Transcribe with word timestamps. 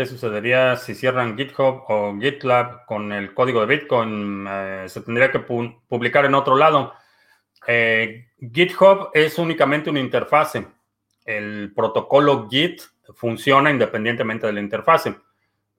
¿Qué 0.00 0.06
sucedería 0.06 0.76
si 0.76 0.94
cierran 0.94 1.36
GitHub 1.36 1.84
o 1.88 2.16
GitLab 2.18 2.86
con 2.86 3.12
el 3.12 3.34
código 3.34 3.60
de 3.60 3.76
Bitcoin? 3.76 4.46
Eh, 4.48 4.84
se 4.88 5.02
tendría 5.02 5.30
que 5.30 5.40
publicar 5.40 6.24
en 6.24 6.34
otro 6.34 6.56
lado. 6.56 6.94
Eh, 7.66 8.28
GitHub 8.40 9.10
es 9.12 9.38
únicamente 9.38 9.90
una 9.90 10.00
interfase. 10.00 10.66
El 11.22 11.74
protocolo 11.76 12.48
Git 12.48 12.80
funciona 13.14 13.70
independientemente 13.70 14.46
de 14.46 14.54
la 14.54 14.60
interfase. 14.60 15.16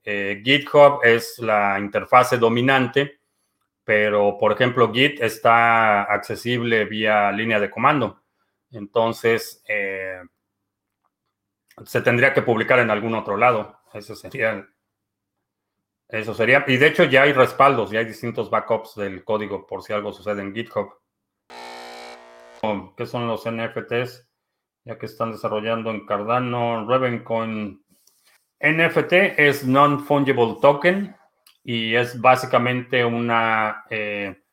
Eh, 0.04 0.44
GitHub 0.46 1.00
es 1.02 1.40
la 1.40 1.80
interfase 1.80 2.38
dominante, 2.38 3.22
pero 3.84 4.38
por 4.40 4.52
ejemplo 4.52 4.94
Git 4.94 5.20
está 5.20 6.04
accesible 6.04 6.86
vía 6.86 7.32
línea 7.32 7.60
de 7.60 7.72
comando. 7.72 8.22
Entonces, 8.70 9.64
se 11.86 12.02
tendría 12.04 12.36
que 12.36 12.44
publicar 12.44 12.78
en 12.78 12.92
algún 12.92 13.16
otro 13.16 13.36
lado. 13.36 13.81
Eso 13.94 14.16
sería. 14.16 14.68
Eso 16.08 16.34
sería. 16.34 16.64
Y 16.68 16.78
de 16.78 16.88
hecho 16.88 17.06
ya 17.06 17.24
hay 17.24 17.34
respaldos, 17.34 17.92
ya 17.92 18.00
hay 18.00 18.06
distintos 18.06 18.50
backups 18.50 18.96
del 18.96 19.24
código 19.24 19.66
por 19.66 19.84
si 19.84 19.94
algo 19.94 20.12
sucede 20.12 20.42
en 20.42 20.54
GitHub. 20.54 20.94
¿Qué 22.96 23.06
son 23.06 23.28
los 23.28 23.50
NFTs? 23.50 24.30
Ya 24.84 24.98
que 24.98 25.06
están 25.06 25.32
desarrollando 25.32 25.90
en 25.90 26.06
Cardano, 26.06 26.88
Ravencoin. 26.88 27.84
NFT 28.60 29.14
es 29.38 29.66
Non-Fungible 29.66 30.58
Token 30.62 31.16
y 31.64 31.96
es 31.96 32.20
básicamente 32.20 33.04
una, 33.04 33.86
eh, 33.90 34.44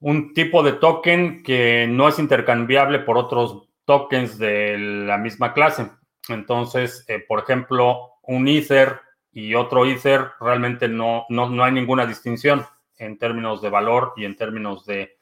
un 0.00 0.34
tipo 0.34 0.62
de 0.62 0.72
token 0.72 1.42
que 1.42 1.86
no 1.88 2.08
es 2.08 2.18
intercambiable 2.18 3.00
por 3.00 3.16
otros 3.16 3.68
tokens 3.84 4.38
de 4.38 4.76
la 4.78 5.16
misma 5.16 5.54
clase. 5.54 5.90
Entonces, 6.28 7.04
eh, 7.08 7.24
por 7.26 7.40
ejemplo, 7.40 8.15
un 8.26 8.48
Ether 8.48 9.00
y 9.32 9.54
otro 9.54 9.84
Ether 9.84 10.30
realmente 10.40 10.88
no, 10.88 11.26
no, 11.28 11.62
hay 11.62 11.72
ninguna 11.72 12.06
distinción 12.06 12.64
en 12.98 13.18
términos 13.18 13.60
de 13.60 13.70
valor 13.70 14.14
y 14.16 14.24
en 14.24 14.36
términos 14.36 14.86
de 14.86 15.16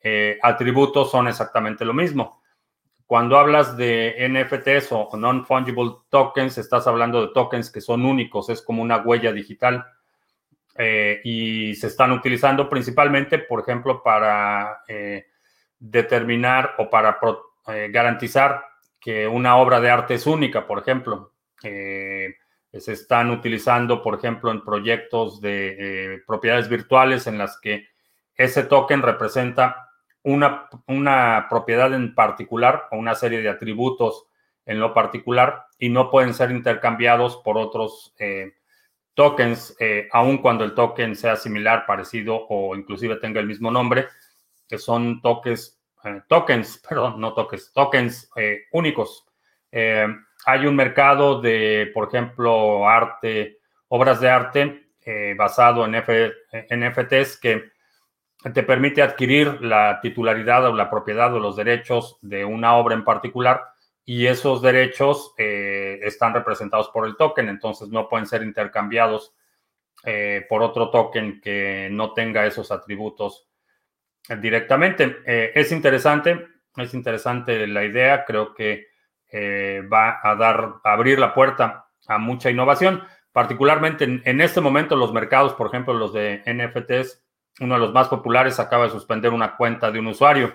eh, 0.00 0.38
atributos 0.42 1.10
son 1.10 1.28
exactamente 1.28 1.84
lo 1.84 1.94
mismo. 1.94 2.42
Cuando 3.06 3.38
hablas 3.38 3.76
de 3.76 4.16
NFTs 4.28 4.88
o 4.92 5.10
non-fungible 5.16 5.96
tokens, 6.08 6.58
estás 6.58 6.86
hablando 6.86 7.20
de 7.20 7.32
tokens 7.32 7.70
que 7.70 7.80
son 7.80 8.04
únicos, 8.04 8.48
es 8.48 8.62
como 8.62 8.82
una 8.82 8.98
huella 8.98 9.32
digital. 9.32 9.84
Eh, 10.74 11.20
y 11.22 11.74
se 11.74 11.88
están 11.88 12.12
utilizando 12.12 12.68
principalmente, 12.68 13.38
por 13.38 13.60
ejemplo, 13.60 14.02
para 14.02 14.82
determinar 15.78 16.74
o 16.78 16.88
para 16.88 17.18
garantizar 17.90 18.64
que 19.02 19.26
una 19.26 19.56
obra 19.56 19.80
de 19.80 19.90
arte 19.90 20.14
es 20.14 20.26
única, 20.26 20.66
por 20.66 20.78
ejemplo. 20.78 21.32
Eh, 21.64 22.36
se 22.80 22.92
están 22.92 23.30
utilizando, 23.30 24.02
por 24.02 24.14
ejemplo, 24.14 24.50
en 24.50 24.64
proyectos 24.64 25.40
de 25.40 26.14
eh, 26.14 26.22
propiedades 26.26 26.68
virtuales 26.68 27.26
en 27.26 27.38
las 27.38 27.58
que 27.60 27.86
ese 28.34 28.64
token 28.64 29.02
representa 29.02 29.90
una, 30.22 30.68
una, 30.86 31.46
propiedad 31.50 31.92
en 31.92 32.14
particular 32.14 32.84
o 32.90 32.96
una 32.96 33.14
serie 33.14 33.42
de 33.42 33.48
atributos 33.48 34.26
en 34.64 34.80
lo 34.80 34.94
particular 34.94 35.66
y 35.78 35.88
no 35.88 36.10
pueden 36.10 36.32
ser 36.32 36.50
intercambiados 36.50 37.38
por 37.38 37.58
otros 37.58 38.14
eh, 38.18 38.52
tokens, 39.14 39.76
aun 40.12 40.38
cuando 40.38 40.64
el 40.64 40.74
token 40.74 41.16
sea 41.16 41.36
similar, 41.36 41.84
parecido 41.86 42.46
o 42.48 42.74
inclusive 42.74 43.16
tenga 43.16 43.40
el 43.40 43.46
mismo 43.46 43.70
nombre, 43.70 44.06
que 44.68 44.78
son 44.78 45.20
tokens 45.20 45.82
eh, 46.04 46.22
tokens, 46.28 46.78
perdón, 46.88 47.20
no 47.20 47.34
tokens, 47.34 47.72
tokens 47.72 48.30
eh, 48.36 48.62
únicos. 48.72 49.26
Eh, 50.46 50.46
hay 50.46 50.66
un 50.66 50.76
mercado 50.76 51.40
de, 51.40 51.90
por 51.94 52.08
ejemplo, 52.08 52.88
arte, 52.88 53.58
obras 53.88 54.20
de 54.20 54.28
arte 54.28 54.78
basado 55.36 55.84
en, 55.84 55.94
NFTs 55.94 57.36
que 57.38 57.72
te 58.54 58.62
permite 58.62 59.02
adquirir 59.02 59.60
la 59.60 59.98
titularidad 60.00 60.66
o 60.66 60.76
la 60.76 60.88
propiedad 60.88 61.34
o 61.34 61.40
los 61.40 61.56
derechos 61.56 62.18
de 62.22 62.44
una 62.44 62.76
obra 62.76 62.94
en 62.94 63.04
particular 63.04 63.62
y 64.04 64.26
esos 64.26 64.62
derechos 64.62 65.34
están 65.36 66.34
representados 66.34 66.88
por 66.90 67.04
el 67.06 67.16
token, 67.16 67.48
entonces 67.48 67.88
no 67.88 68.08
pueden 68.08 68.26
ser 68.28 68.44
intercambiados 68.44 69.34
por 70.48 70.62
otro 70.62 70.90
token 70.90 71.40
que 71.40 71.88
no 71.90 72.12
tenga 72.12 72.46
esos 72.46 72.70
atributos 72.70 73.48
directamente. 74.40 75.18
Eh, 75.26 75.52
es 75.54 75.72
interesante, 75.72 76.48
es 76.76 76.94
interesante 76.94 77.66
la 77.66 77.84
idea, 77.84 78.24
creo 78.24 78.54
que 78.54 78.86
eh, 79.32 79.82
va 79.92 80.20
a 80.22 80.34
dar, 80.36 80.74
abrir 80.84 81.18
la 81.18 81.32
puerta 81.32 81.86
a 82.06 82.18
mucha 82.18 82.50
innovación, 82.50 83.02
particularmente 83.32 84.04
en, 84.04 84.40
este 84.40 84.60
momento 84.60 84.94
los 84.94 85.12
mercados, 85.12 85.54
por 85.54 85.68
ejemplo, 85.68 85.94
los 85.94 86.12
de 86.12 86.42
NFTs, 86.46 87.24
uno 87.60 87.74
de 87.74 87.80
los 87.80 87.92
más 87.92 88.08
populares 88.08 88.60
acaba 88.60 88.84
de 88.84 88.90
suspender 88.90 89.32
una 89.32 89.56
cuenta 89.56 89.90
de 89.90 89.98
un 89.98 90.08
usuario. 90.08 90.54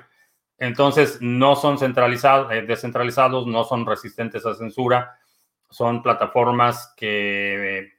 Entonces, 0.59 1.19
no 1.21 1.55
son 1.55 1.77
centralizados, 1.77 2.51
eh, 2.51 2.61
descentralizados, 2.63 3.47
no 3.47 3.63
son 3.63 3.85
resistentes 3.85 4.45
a 4.45 4.55
censura, 4.55 5.17
son 5.69 6.03
plataformas 6.03 6.93
que 6.95 7.93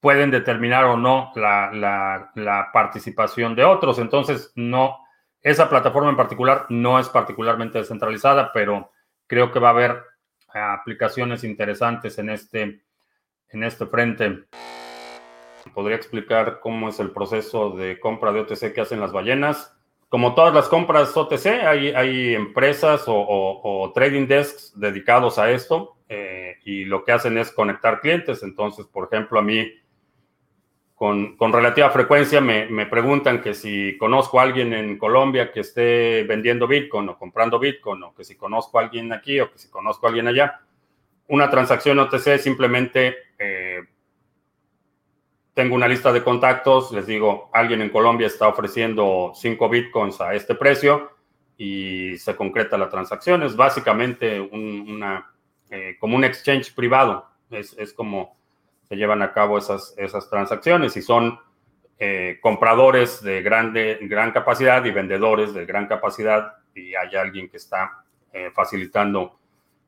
pueden 0.00 0.30
determinar 0.30 0.84
o 0.84 0.96
no 0.96 1.32
la, 1.34 2.70
participación 2.72 3.54
de 3.54 3.64
otros. 3.64 3.98
Entonces, 3.98 4.52
no, 4.54 4.98
esa 5.40 5.70
plataforma 5.70 6.10
en 6.10 6.16
particular 6.16 6.66
no 6.68 6.98
es 6.98 7.08
particularmente 7.08 7.78
descentralizada, 7.78 8.52
pero 8.52 8.90
creo 9.26 9.52
que 9.52 9.58
va 9.58 9.68
a 9.68 9.72
haber 9.72 10.02
aplicaciones 10.52 11.44
interesantes 11.44 12.18
en 12.18 12.30
este, 12.30 12.82
en 13.48 13.64
este 13.64 13.86
frente. 13.86 14.44
Podría 15.72 15.96
explicar 15.96 16.60
cómo 16.60 16.88
es 16.88 17.00
el 17.00 17.10
proceso 17.10 17.70
de 17.70 17.98
compra 17.98 18.32
de 18.32 18.40
OTC 18.40 18.72
que 18.72 18.80
hacen 18.80 19.00
las 19.00 19.12
ballenas. 19.12 19.74
Como 20.08 20.34
todas 20.34 20.54
las 20.54 20.68
compras 20.68 21.16
OTC, 21.16 21.46
hay, 21.46 21.88
hay 21.88 22.34
empresas 22.34 23.04
o, 23.06 23.90
trading 23.94 24.26
desks 24.26 24.78
dedicados 24.78 25.38
a 25.38 25.50
esto 25.50 25.96
eh, 26.08 26.58
y 26.64 26.84
lo 26.84 27.04
que 27.04 27.12
hacen 27.12 27.38
es 27.38 27.50
conectar 27.50 28.00
clientes. 28.00 28.42
Entonces, 28.42 28.86
por 28.86 29.08
ejemplo, 29.10 29.38
a 29.38 29.42
mí 29.42 29.72
con, 30.94 31.36
relativa 31.52 31.90
frecuencia 31.90 32.40
me, 32.40 32.86
preguntan 32.86 33.42
que 33.42 33.52
si 33.52 33.98
conozco 33.98 34.38
a 34.38 34.44
alguien 34.44 34.72
en 34.72 34.96
Colombia 34.96 35.50
que 35.50 35.60
esté 35.60 36.22
vendiendo 36.22 36.68
Bitcoin 36.68 37.08
o 37.08 37.18
comprando 37.18 37.58
Bitcoin, 37.58 38.02
o 38.04 38.14
que 38.14 38.24
si 38.24 38.36
conozco 38.36 38.78
a 38.78 38.82
alguien 38.82 39.12
aquí 39.12 39.40
o 39.40 39.50
que 39.50 39.58
si 39.58 39.68
conozco 39.68 40.06
a 40.06 40.10
alguien 40.10 40.28
allá. 40.28 40.60
Una 41.26 41.50
transacción 41.50 41.98
OTC 41.98 42.38
simplemente 42.38 43.16
eh, 43.38 43.80
tengo 45.52 45.74
una 45.74 45.88
lista 45.88 46.12
de 46.12 46.22
contactos, 46.22 46.92
les 46.92 47.06
digo, 47.06 47.50
alguien 47.52 47.80
en 47.80 47.90
Colombia 47.90 48.28
está 48.28 48.46
ofreciendo 48.46 49.32
5 49.34 49.68
Bitcoins 49.68 50.20
a 50.20 50.34
este 50.34 50.54
precio 50.54 51.10
y 51.56 52.16
se 52.18 52.36
concreta 52.36 52.78
la 52.78 52.88
transacción. 52.88 53.42
Es 53.42 53.56
básicamente 53.56 54.40
una, 54.40 55.32
eh, 55.70 55.96
como 55.98 56.16
un 56.16 56.24
exchange 56.24 56.72
privado. 56.72 57.26
Es, 57.50 57.74
es 57.78 57.92
como 57.92 58.36
se 58.88 58.96
llevan 58.96 59.22
a 59.22 59.32
cabo 59.32 59.58
esas, 59.58 59.94
esas 59.96 60.28
transacciones 60.28 60.96
y 60.96 61.02
son 61.02 61.38
eh, 61.98 62.38
compradores 62.40 63.22
de 63.22 63.42
grande, 63.42 63.98
gran 64.02 64.32
capacidad 64.32 64.84
y 64.84 64.90
vendedores 64.90 65.54
de 65.54 65.64
gran 65.64 65.86
capacidad 65.86 66.54
y 66.74 66.94
hay 66.94 67.14
alguien 67.16 67.48
que 67.48 67.56
está 67.56 68.04
eh, 68.32 68.50
facilitando 68.52 69.38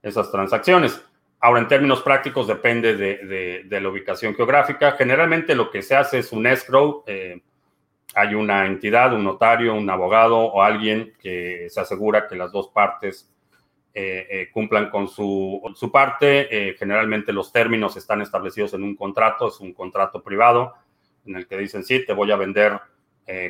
esas 0.02 0.30
transacciones. 0.30 1.02
Ahora, 1.40 1.60
en 1.60 1.68
términos 1.68 2.02
prácticos, 2.02 2.46
depende 2.46 2.96
de, 2.96 3.64
de, 3.64 3.80
la 3.80 3.88
ubicación 3.88 4.34
geográfica. 4.34 4.92
Generalmente 4.92 5.54
lo 5.54 5.70
que 5.70 5.82
se 5.82 5.94
hace 5.94 6.20
es 6.20 6.32
un 6.32 6.46
escrow. 6.46 7.04
Eh, 7.06 7.42
hay 8.15 8.34
una 8.34 8.66
entidad, 8.66 9.12
un 9.12 9.24
notario, 9.24 9.74
un 9.74 9.91
abogado 9.91 10.38
o 10.38 10.62
alguien 10.62 11.12
que 11.21 11.66
se 11.68 11.80
asegura 11.80 12.26
que 12.26 12.36
las 12.36 12.53
dos 12.53 12.68
partes 12.68 13.28
eh, 13.98 14.27
eh, 14.28 14.51
cumplan 14.53 14.91
con 14.91 15.09
su, 15.09 15.91
parte. 15.91 16.48
Eh, 16.51 16.75
generalmente 16.78 17.33
los 17.33 17.51
términos 17.51 17.97
están 17.97 18.21
establecidos 18.21 18.75
en 18.75 18.83
un 18.83 18.95
contrato, 18.95 19.48
es 19.48 19.59
un 19.59 19.72
contrato 19.72 20.22
privado 20.22 20.75
en 21.25 21.37
el 21.37 21.47
que 21.47 21.57
dicen, 21.57 21.83
sí, 21.83 22.04
te 22.04 22.13
voy 22.13 22.31
a 22.31 22.37
vender 22.37 22.78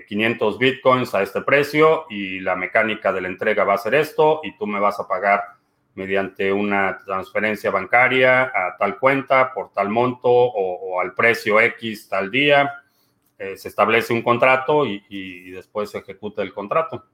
500 0.06 0.58
bitcoins 0.58 1.14
a 1.16 1.22
este 1.22 1.42
precio 1.42 2.06
y 2.08 2.38
la 2.38 2.54
mecánica 2.54 3.12
de 3.12 3.22
la 3.22 3.28
entrega 3.28 3.64
va 3.64 3.74
a 3.74 3.78
ser 3.78 3.96
esto 3.96 4.40
y 4.44 4.56
tú 4.56 4.68
me 4.68 4.78
vas 4.78 5.00
a 5.00 5.08
pagar 5.08 5.42
mediante 5.94 6.52
una 6.52 7.00
transferencia 7.04 7.72
bancaria 7.72 8.44
a 8.44 8.76
tal 8.78 8.98
cuenta 8.98 9.52
por 9.52 9.72
tal 9.72 9.90
monto 9.90 10.30
o, 10.30 11.00
al 11.00 11.12
precio 11.12 11.60
X 11.60 12.08
tal 12.08 12.30
día. 12.30 12.72
se 13.36 13.68
establece 13.68 14.14
un 14.14 14.22
contrato 14.22 14.86
y 14.86 15.50
después 15.50 15.90
se 15.90 15.98
ejecuta 15.98 16.40
el 16.40 16.54
contrato. 16.54 17.04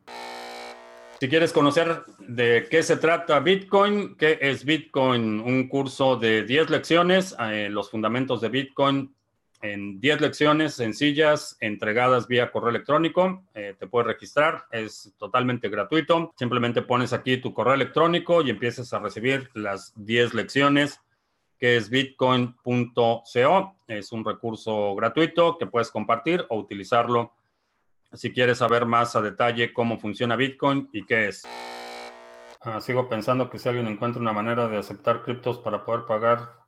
Si 1.23 1.29
quieres 1.29 1.53
conocer 1.53 2.03
de 2.19 2.67
qué 2.69 2.83
se 2.83 2.97
trata 2.97 3.39
Bitcoin, 3.39 4.17
qué 4.17 4.41
es 4.41 4.65
Bitcoin, 4.65 5.39
un 5.39 5.69
curso 5.69 6.17
de 6.17 6.43
10 6.43 6.69
lecciones, 6.69 7.37
eh, 7.39 7.69
los 7.71 7.93
fundamentos 7.93 8.41
de 8.41 8.49
Bitcoin 8.49 9.15
en 9.61 10.01
10 10.01 10.21
lecciones 10.21 10.75
sencillas 10.75 11.57
entregadas 11.61 12.27
vía 12.27 12.51
correo 12.51 12.71
electrónico. 12.71 13.45
Eh, 13.55 13.77
te 13.79 13.87
puedes 13.87 14.09
registrar, 14.09 14.65
es 14.73 15.15
totalmente 15.17 15.69
gratuito. 15.69 16.33
Simplemente 16.37 16.83
pones 16.83 17.13
aquí 17.13 17.37
tu 17.37 17.55
correo 17.55 17.75
electrónico 17.75 18.43
y 18.43 18.51
empiezas 18.51 18.93
a 18.93 18.99
recibir 18.99 19.49
las 19.55 19.93
10 19.95 20.35
lecciones 20.35 20.99
que 21.57 21.77
es 21.77 21.89
bitcoin.co. 21.89 23.23
Es 23.87 24.11
un 24.11 24.25
recurso 24.25 24.97
gratuito 24.97 25.57
que 25.57 25.67
puedes 25.67 25.93
compartir 25.93 26.45
o 26.49 26.59
utilizarlo 26.59 27.33
si 28.15 28.33
quieres 28.33 28.59
saber 28.59 28.87
más 28.87 29.17
a 29.17 29.23
detalle 29.23 29.73
cómo 29.73 29.99
funciona 29.99 30.37
Bitcoin 30.37 30.89
y 30.93 31.05
qué 31.05 31.29
es. 31.29 31.47
Ah, 32.61 32.81
sigo 32.81 33.09
pensando 33.09 33.51
que 33.51 33.59
si 33.59 33.69
alguien 33.69 33.89
encuentra 33.89 34.21
una 34.21 34.33
manera 34.33 34.69
de 34.69 34.79
aceptar 34.79 35.23
criptos 35.23 35.59
para 35.59 35.85
poder 35.85 36.05
pagar 36.07 36.63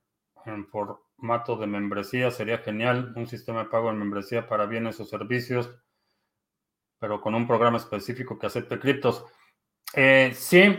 en 0.45 0.67
formato 0.67 1.57
de 1.57 1.67
membresía, 1.67 2.31
sería 2.31 2.59
genial. 2.59 3.13
Un 3.15 3.27
sistema 3.27 3.61
de 3.61 3.71
pago 3.71 3.91
en 3.91 3.99
membresía 3.99 4.47
para 4.47 4.67
bienes 4.67 4.99
o 5.01 5.05
servicios, 5.05 5.71
pero 6.99 7.21
con 7.21 7.35
un 7.35 7.47
programa 7.47 7.79
específico 7.79 8.39
que 8.39 8.47
acepte 8.47 8.79
criptos. 8.79 9.25
Eh, 9.95 10.33
sí, 10.35 10.77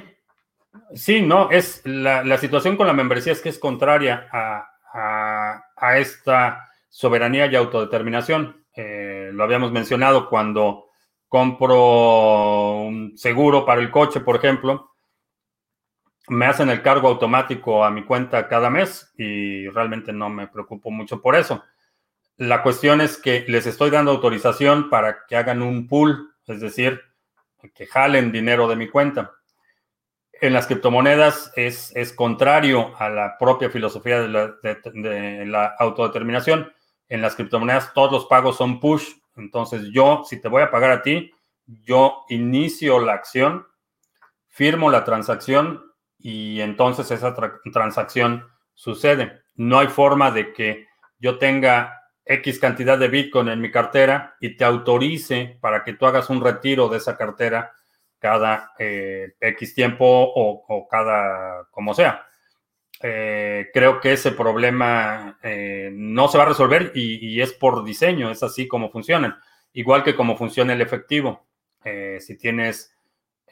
sí, 0.93 1.21
no, 1.21 1.49
es 1.49 1.81
la, 1.85 2.37
situación 2.37 2.75
con 2.75 2.87
la 2.87 2.93
membresía 2.93 3.31
es 3.31 3.41
que 3.41 3.49
es 3.49 3.59
contraria 3.59 4.27
a, 4.31 4.71
esta 5.97 6.71
soberanía 6.89 7.45
y 7.45 7.55
autodeterminación. 7.55 8.64
Lo 9.35 9.43
habíamos 9.43 9.71
mencionado 9.71 10.29
cuando 10.29 10.89
compro 11.27 12.81
un 12.81 13.17
seguro 13.17 13.65
para 13.65 13.81
el 13.81 13.91
coche, 13.91 14.21
por 14.21 14.37
ejemplo 14.37 14.95
me 16.27 16.45
hacen 16.45 16.69
el 16.69 16.81
cargo 16.81 17.07
automático 17.07 17.83
a 17.83 17.91
mi 17.91 18.03
cuenta 18.03 18.47
cada 18.47 18.69
mes 18.69 19.11
y 19.17 19.67
realmente 19.69 20.11
no 20.11 20.29
me 20.29 20.47
preocupo 20.47 20.89
mucho 20.91 21.21
por 21.21 21.35
eso. 21.35 21.63
La 22.37 22.63
cuestión 22.63 23.01
es 23.01 23.17
que 23.17 23.45
les 23.47 23.65
estoy 23.65 23.91
dando 23.91 24.11
autorización 24.11 24.89
para 24.89 25.25
que 25.27 25.35
hagan 25.35 25.61
un 25.61 25.87
pool, 25.87 26.35
es 26.47 26.59
decir, 26.59 27.01
que 27.73 27.85
jalen 27.85 28.31
dinero 28.31 28.67
de 28.67 28.75
mi 28.75 28.89
cuenta. 28.89 29.31
En 30.41 30.51
las 30.51 30.67
criptomonedas 30.67 31.53
es, 31.55 31.95
es 31.95 32.11
contrario 32.11 32.93
a 32.97 33.09
la 33.09 33.37
propia 33.37 33.69
filosofía 33.69 34.21
de 34.21 35.45
la 35.45 35.75
autodeterminación. 35.79 36.73
En 37.07 37.21
las 37.21 37.35
criptomonedas 37.35 37.93
todos 37.93 38.11
los 38.11 38.25
pagos 38.25 38.57
son 38.57 38.79
push. 38.79 39.13
Entonces 39.35 39.89
yo, 39.91 40.23
si 40.25 40.41
te 40.41 40.47
voy 40.47 40.63
a 40.63 40.71
pagar 40.71 40.91
a 40.91 41.01
ti, 41.01 41.31
yo 41.65 42.25
inicio 42.29 42.99
la 42.99 43.13
acción, 43.13 43.65
firmo 44.47 44.89
la 44.89 45.03
transacción 45.03 45.83
y 46.17 46.61
entonces 46.61 47.11
esa 47.11 47.35
transacción 47.71 48.47
sucede. 48.73 49.41
No 49.55 49.79
hay 49.79 49.87
forma 49.87 50.31
de 50.31 50.53
que 50.53 50.87
yo 51.19 51.37
tenga 51.37 52.01
X 52.25 52.59
cantidad 52.59 52.97
de 52.97 53.07
Bitcoin 53.07 53.49
en 53.49 53.61
mi 53.61 53.71
cartera 53.71 54.35
y 54.39 54.57
te 54.57 54.65
autorice 54.65 55.57
para 55.61 55.83
que 55.83 55.93
tú 55.93 56.05
hagas 56.05 56.29
un 56.29 56.43
retiro 56.43 56.89
de 56.89 56.97
esa 56.97 57.15
cartera 57.15 57.71
cada 58.19 58.71
eh, 58.79 59.35
X 59.39 59.75
tiempo 59.75 60.05
o, 60.07 60.87
cada, 60.89 61.65
como 61.69 61.93
sea. 61.93 62.25
Eh, 63.07 63.69
creo 63.71 63.99
que 63.99 64.13
ese 64.13 64.31
problema 64.31 65.37
eh, 65.43 65.91
no 65.93 66.27
se 66.27 66.37
va 66.37 66.45
a 66.45 66.47
resolver 66.47 66.91
y, 66.95 67.39
es 67.39 67.53
por 67.53 67.83
diseño, 67.83 68.31
es 68.31 68.41
así 68.41 68.67
como 68.67 68.89
funcionan. 68.89 69.35
Igual 69.73 70.03
que 70.03 70.15
como 70.15 70.37
funciona 70.37 70.73
el 70.73 70.81
efectivo. 70.81 71.45
si 72.19 72.37
tienes 72.37 72.91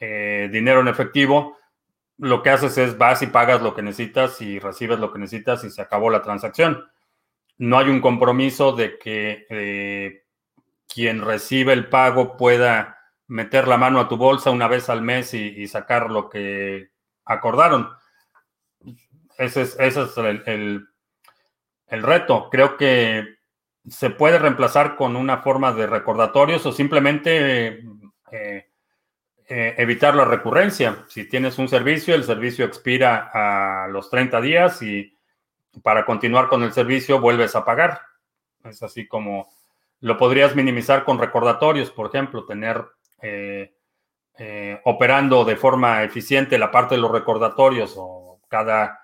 dinero 0.00 0.80
en 0.80 0.88
efectivo, 0.88 1.56
lo 2.18 2.42
que 2.42 2.50
haces 2.50 2.78
es 2.78 2.98
vas 2.98 3.22
y 3.22 3.26
pagas 3.26 3.62
lo 3.62 3.74
que 3.74 3.82
necesitas 3.82 4.40
y 4.40 4.58
recibes 4.58 4.98
lo 4.98 5.12
que 5.12 5.18
necesitas 5.18 5.64
y 5.64 5.70
se 5.70 5.82
acabó 5.82 6.10
la 6.10 6.22
transacción. 6.22 6.88
No 7.58 7.78
hay 7.78 7.88
un 7.88 8.00
compromiso 8.00 8.72
de 8.72 8.98
que 8.98 9.46
eh, 9.48 10.24
quien 10.92 11.22
recibe 11.22 11.72
el 11.72 11.88
pago 11.88 12.36
pueda 12.36 12.98
meter 13.26 13.68
la 13.68 13.76
mano 13.76 14.00
a 14.00 14.08
tu 14.08 14.16
bolsa 14.16 14.50
una 14.50 14.68
vez 14.68 14.88
al 14.88 15.02
mes 15.02 15.34
y, 15.34 15.66
sacar 15.66 16.10
lo 16.10 16.28
que 16.28 16.90
acordaron. 17.24 17.90
Ese 19.38 19.62
es, 19.62 19.76
ese 19.78 20.02
es 20.02 20.16
el, 20.16 20.86
reto. 21.88 22.48
Creo 22.50 22.76
que 22.76 23.36
se 23.88 24.10
puede 24.10 24.38
reemplazar 24.38 24.96
con 24.96 25.16
una 25.16 25.38
forma 25.38 25.72
de 25.72 25.86
recordatorios 25.86 26.64
o 26.66 26.72
simplemente 26.72 27.82
eh, 28.30 28.66
eh, 29.48 29.74
evitar 29.78 30.14
la 30.14 30.24
recurrencia. 30.24 31.04
Si 31.08 31.28
tienes 31.28 31.58
un 31.58 31.68
servicio, 31.68 32.14
el 32.14 32.24
servicio 32.24 32.64
expira 32.64 33.30
a 33.32 33.88
los 33.88 34.08
30 34.10 34.40
días 34.40 34.82
y 34.82 35.16
para 35.82 36.06
continuar 36.06 36.48
con 36.48 36.62
el 36.62 36.72
servicio 36.72 37.20
vuelves 37.20 37.54
a 37.56 37.64
pagar. 37.64 38.00
Es 38.64 38.82
así 38.82 39.06
como 39.06 39.48
lo 40.00 40.16
podrías 40.16 40.54
minimizar 40.54 41.04
con 41.04 41.18
recordatorios, 41.18 41.90
por 41.90 42.08
ejemplo, 42.08 42.44
tener 42.46 42.84
eh, 43.20 44.80
operando 44.84 45.44
de 45.44 45.56
forma 45.56 46.02
eficiente 46.02 46.58
la 46.58 46.70
parte 46.70 46.96
de 46.96 47.00
los 47.00 47.10
recordatorios 47.10 47.94
o 47.96 48.40
cada, 48.48 49.03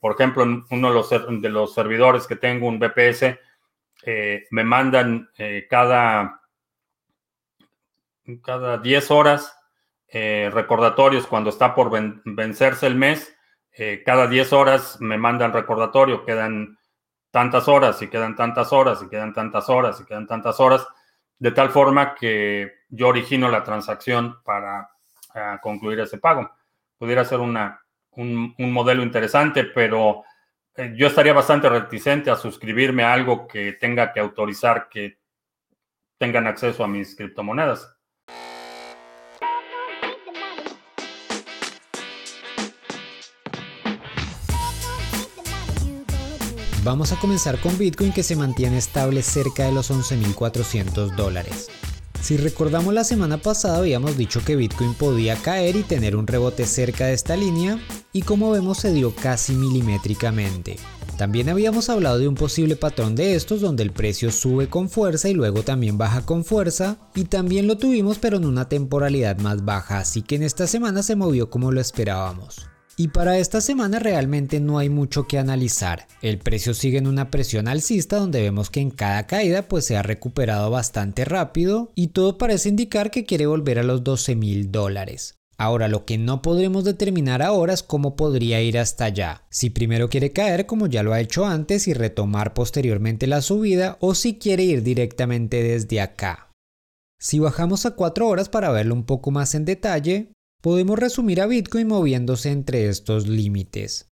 por 0.00 0.12
ejemplo, 0.12 0.42
en 0.42 0.64
uno 0.70 0.88
de 0.88 1.48
los, 1.48 1.74
servidores 1.74 2.26
que 2.26 2.36
tengo, 2.36 2.68
un 2.68 2.78
BPS, 2.78 3.38
me 4.50 4.64
mandan 4.64 5.30
cada 5.68 6.40
cada 8.42 8.78
10 8.78 9.10
horas 9.10 9.56
eh, 10.08 10.50
recordatorios 10.52 11.26
cuando 11.26 11.50
está 11.50 11.74
por 11.74 11.90
vencerse 12.24 12.86
el 12.86 12.96
mes. 12.96 13.34
Eh, 13.72 14.02
cada 14.04 14.26
10 14.26 14.52
horas 14.52 15.00
me 15.00 15.18
mandan 15.18 15.52
recordatorio, 15.52 16.24
quedan 16.24 16.78
tantas 17.30 17.68
horas 17.68 18.00
y 18.00 18.08
quedan 18.08 18.34
tantas 18.34 18.72
horas 18.72 19.02
y 19.02 19.08
quedan 19.08 19.34
tantas 19.34 19.68
horas 19.68 20.00
y 20.00 20.04
quedan 20.06 20.26
tantas 20.26 20.58
horas, 20.58 20.86
de 21.38 21.50
tal 21.50 21.70
forma 21.70 22.14
que 22.14 22.72
yo 22.88 23.08
origino 23.08 23.48
la 23.50 23.62
transacción 23.62 24.42
para 24.42 24.88
eh, 25.34 25.58
concluir 25.60 26.00
ese 26.00 26.18
pago. 26.18 26.50
Pudiera 26.96 27.24
ser 27.24 27.40
una, 27.40 27.84
un, 28.16 28.54
modelo 28.58 29.02
interesante, 29.02 29.64
pero 29.64 30.24
yo 30.94 31.06
estaría 31.06 31.32
bastante 31.32 31.68
reticente 31.68 32.30
a 32.30 32.36
suscribirme 32.36 33.02
a 33.02 33.12
algo 33.12 33.46
que 33.46 33.72
tenga 33.74 34.12
que 34.12 34.20
autorizar 34.20 34.88
que 34.90 35.18
tengan 36.18 36.46
acceso 36.46 36.84
a 36.84 36.88
mis 36.88 37.14
criptomonedas. 37.16 37.92
Vamos 46.86 47.10
a 47.12 47.18
comenzar 47.18 47.58
con 47.58 47.76
Bitcoin 47.78 48.12
que 48.12 48.22
se 48.22 48.36
mantiene 48.36 48.78
estable 48.78 49.22
cerca 49.22 49.64
de 49.64 49.72
los 49.72 49.90
11.400 49.90 51.16
dólares. 51.16 51.68
Si 52.26 52.36
recordamos 52.36 52.92
la 52.92 53.04
semana 53.04 53.38
pasada 53.38 53.78
habíamos 53.78 54.16
dicho 54.16 54.44
que 54.44 54.56
Bitcoin 54.56 54.94
podía 54.94 55.36
caer 55.36 55.76
y 55.76 55.84
tener 55.84 56.16
un 56.16 56.26
rebote 56.26 56.66
cerca 56.66 57.06
de 57.06 57.12
esta 57.12 57.36
línea 57.36 57.78
y 58.12 58.22
como 58.22 58.50
vemos 58.50 58.78
se 58.78 58.92
dio 58.92 59.14
casi 59.14 59.54
milimétricamente. 59.54 60.74
También 61.18 61.48
habíamos 61.48 61.88
hablado 61.88 62.18
de 62.18 62.26
un 62.26 62.34
posible 62.34 62.74
patrón 62.74 63.14
de 63.14 63.36
estos 63.36 63.60
donde 63.60 63.84
el 63.84 63.92
precio 63.92 64.32
sube 64.32 64.68
con 64.68 64.90
fuerza 64.90 65.28
y 65.28 65.34
luego 65.34 65.62
también 65.62 65.98
baja 65.98 66.26
con 66.26 66.44
fuerza 66.44 66.96
y 67.14 67.26
también 67.26 67.68
lo 67.68 67.78
tuvimos 67.78 68.18
pero 68.18 68.38
en 68.38 68.44
una 68.44 68.68
temporalidad 68.68 69.38
más 69.38 69.64
baja 69.64 69.98
así 69.98 70.22
que 70.22 70.34
en 70.34 70.42
esta 70.42 70.66
semana 70.66 71.04
se 71.04 71.14
movió 71.14 71.48
como 71.48 71.70
lo 71.70 71.80
esperábamos. 71.80 72.66
Y 72.98 73.08
para 73.08 73.36
esta 73.38 73.60
semana 73.60 73.98
realmente 73.98 74.58
no 74.58 74.78
hay 74.78 74.88
mucho 74.88 75.26
que 75.26 75.38
analizar. 75.38 76.06
El 76.22 76.38
precio 76.38 76.72
sigue 76.72 76.96
en 76.96 77.06
una 77.06 77.30
presión 77.30 77.68
alcista 77.68 78.16
donde 78.16 78.40
vemos 78.40 78.70
que 78.70 78.80
en 78.80 78.90
cada 78.90 79.26
caída 79.26 79.68
pues 79.68 79.84
se 79.84 79.98
ha 79.98 80.02
recuperado 80.02 80.70
bastante 80.70 81.26
rápido 81.26 81.92
y 81.94 82.08
todo 82.08 82.38
parece 82.38 82.70
indicar 82.70 83.10
que 83.10 83.26
quiere 83.26 83.46
volver 83.46 83.78
a 83.78 83.82
los 83.82 84.02
12 84.02 84.34
mil 84.36 84.72
dólares. 84.72 85.34
Ahora 85.58 85.88
lo 85.88 86.06
que 86.06 86.16
no 86.16 86.40
podremos 86.40 86.84
determinar 86.84 87.42
ahora 87.42 87.74
es 87.74 87.82
cómo 87.82 88.16
podría 88.16 88.62
ir 88.62 88.78
hasta 88.78 89.06
allá. 89.06 89.42
Si 89.50 89.68
primero 89.68 90.08
quiere 90.08 90.32
caer 90.32 90.64
como 90.64 90.86
ya 90.86 91.02
lo 91.02 91.12
ha 91.12 91.20
hecho 91.20 91.44
antes 91.44 91.88
y 91.88 91.92
retomar 91.92 92.54
posteriormente 92.54 93.26
la 93.26 93.42
subida 93.42 93.98
o 94.00 94.14
si 94.14 94.38
quiere 94.38 94.64
ir 94.64 94.82
directamente 94.82 95.62
desde 95.62 96.00
acá. 96.00 96.50
Si 97.18 97.38
bajamos 97.38 97.86
a 97.86 97.92
4 97.92 98.26
horas 98.26 98.48
para 98.48 98.70
verlo 98.70 98.94
un 98.94 99.04
poco 99.04 99.30
más 99.30 99.54
en 99.54 99.64
detalle, 99.64 100.32
podemos 100.60 100.98
resumir 100.98 101.40
a 101.40 101.46
Bitcoin 101.46 101.88
moviéndose 101.88 102.50
entre 102.50 102.88
estos 102.88 103.26
límites. 103.26 104.08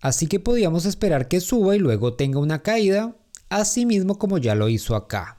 Así 0.00 0.26
que 0.26 0.40
podíamos 0.40 0.84
esperar 0.84 1.28
que 1.28 1.40
suba 1.40 1.76
y 1.76 1.78
luego 1.78 2.14
tenga 2.14 2.40
una 2.40 2.62
caída, 2.62 3.16
así 3.48 3.86
mismo 3.86 4.18
como 4.18 4.38
ya 4.38 4.54
lo 4.54 4.68
hizo 4.68 4.96
acá. 4.96 5.38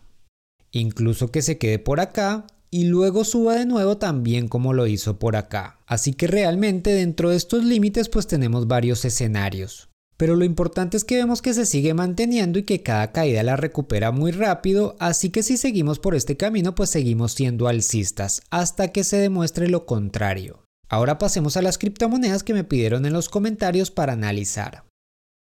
Incluso 0.71 1.31
que 1.31 1.41
se 1.41 1.57
quede 1.57 1.79
por 1.79 1.99
acá 1.99 2.47
y 2.71 2.85
luego 2.85 3.23
suba 3.23 3.55
de 3.55 3.65
nuevo 3.65 3.97
también 3.97 4.47
como 4.47 4.73
lo 4.73 4.87
hizo 4.87 5.19
por 5.19 5.35
acá. 5.35 5.79
Así 5.85 6.13
que 6.13 6.27
realmente 6.27 6.91
dentro 6.91 7.29
de 7.29 7.35
estos 7.35 7.63
límites 7.63 8.09
pues 8.09 8.25
tenemos 8.25 8.67
varios 8.67 9.05
escenarios. 9.05 9.89
Pero 10.17 10.35
lo 10.35 10.45
importante 10.45 10.97
es 10.97 11.03
que 11.03 11.17
vemos 11.17 11.41
que 11.41 11.53
se 11.53 11.65
sigue 11.65 11.93
manteniendo 11.93 12.59
y 12.59 12.63
que 12.63 12.83
cada 12.83 13.11
caída 13.11 13.41
la 13.43 13.55
recupera 13.55 14.11
muy 14.11 14.31
rápido, 14.31 14.95
así 14.99 15.29
que 15.29 15.43
si 15.43 15.57
seguimos 15.57 15.99
por 15.99 16.15
este 16.15 16.37
camino 16.37 16.75
pues 16.75 16.89
seguimos 16.89 17.33
siendo 17.33 17.67
alcistas, 17.67 18.41
hasta 18.49 18.89
que 18.89 19.03
se 19.03 19.17
demuestre 19.17 19.67
lo 19.69 19.85
contrario. 19.85 20.63
Ahora 20.87 21.17
pasemos 21.17 21.57
a 21.57 21.63
las 21.63 21.79
criptomonedas 21.79 22.43
que 22.43 22.53
me 22.53 22.63
pidieron 22.63 23.05
en 23.05 23.13
los 23.13 23.27
comentarios 23.27 23.89
para 23.89 24.13
analizar. 24.13 24.85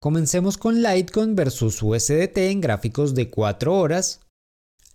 Comencemos 0.01 0.57
con 0.57 0.81
Litecoin 0.81 1.35
versus 1.35 1.81
USDT 1.81 2.37
en 2.37 2.61
gráficos 2.61 3.15
de 3.15 3.29
4 3.29 3.73
horas. 3.73 4.21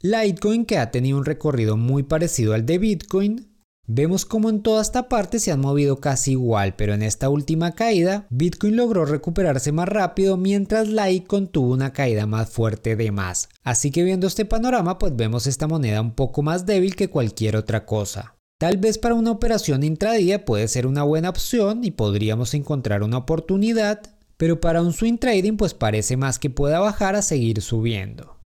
Litecoin 0.02 0.66
que 0.66 0.78
ha 0.78 0.90
tenido 0.90 1.18
un 1.18 1.24
recorrido 1.24 1.76
muy 1.76 2.02
parecido 2.02 2.54
al 2.54 2.66
de 2.66 2.78
Bitcoin, 2.78 3.49
Vemos 3.92 4.24
como 4.24 4.50
en 4.50 4.62
toda 4.62 4.82
esta 4.82 5.08
parte 5.08 5.40
se 5.40 5.50
han 5.50 5.58
movido 5.58 5.96
casi 5.96 6.30
igual, 6.30 6.74
pero 6.76 6.94
en 6.94 7.02
esta 7.02 7.28
última 7.28 7.72
caída, 7.72 8.28
Bitcoin 8.30 8.76
logró 8.76 9.04
recuperarse 9.04 9.72
más 9.72 9.88
rápido 9.88 10.36
mientras 10.36 10.86
la 10.86 11.10
Icon 11.10 11.48
tuvo 11.48 11.72
una 11.72 11.92
caída 11.92 12.24
más 12.24 12.48
fuerte 12.50 12.94
de 12.94 13.10
más. 13.10 13.48
Así 13.64 13.90
que 13.90 14.04
viendo 14.04 14.28
este 14.28 14.44
panorama, 14.44 14.96
pues 15.00 15.16
vemos 15.16 15.48
esta 15.48 15.66
moneda 15.66 16.02
un 16.02 16.14
poco 16.14 16.42
más 16.42 16.66
débil 16.66 16.94
que 16.94 17.10
cualquier 17.10 17.56
otra 17.56 17.84
cosa. 17.84 18.36
Tal 18.60 18.76
vez 18.76 18.96
para 18.96 19.16
una 19.16 19.32
operación 19.32 19.82
intradía 19.82 20.44
puede 20.44 20.68
ser 20.68 20.86
una 20.86 21.02
buena 21.02 21.30
opción 21.30 21.82
y 21.82 21.90
podríamos 21.90 22.54
encontrar 22.54 23.02
una 23.02 23.18
oportunidad, 23.18 24.02
pero 24.36 24.60
para 24.60 24.82
un 24.82 24.92
swing 24.92 25.18
trading 25.18 25.56
pues 25.56 25.74
parece 25.74 26.16
más 26.16 26.38
que 26.38 26.48
pueda 26.48 26.78
bajar 26.78 27.16
a 27.16 27.22
seguir 27.22 27.60
subiendo. 27.60 28.39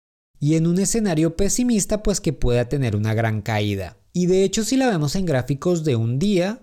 Y 0.45 0.57
en 0.57 0.67
un 0.67 0.79
escenario 0.79 1.39
pesimista 1.39 2.03
pues 2.03 2.21
que 2.21 2.35
pueda 2.35 2.69
tener 2.69 2.97
una 2.97 3.15
gran 3.15 3.41
caída. 3.41 3.97
Y 4.13 4.27
de 4.27 4.45
hecho 4.45 4.63
si 4.63 4.77
la 4.77 4.91
vemos 4.91 5.17
en 5.17 5.25
gráficos 5.25 5.85
de 5.85 5.97
un 5.97 6.19
día, 6.19 6.63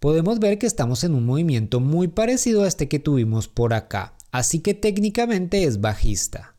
podemos 0.00 0.38
ver 0.38 0.60
que 0.60 0.68
estamos 0.68 1.02
en 1.02 1.12
un 1.12 1.26
movimiento 1.26 1.80
muy 1.80 2.06
parecido 2.06 2.62
a 2.62 2.68
este 2.68 2.86
que 2.86 3.00
tuvimos 3.00 3.48
por 3.48 3.74
acá, 3.74 4.14
así 4.30 4.60
que 4.60 4.74
técnicamente 4.74 5.64
es 5.64 5.80
bajista. 5.80 6.54